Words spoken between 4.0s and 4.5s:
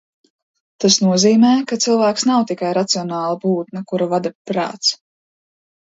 vada